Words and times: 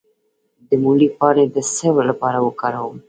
د 0.67 0.69
مولی 0.83 1.07
پاڼې 1.17 1.45
د 1.55 1.57
څه 1.75 1.87
لپاره 2.09 2.37
وکاروم؟ 2.41 2.95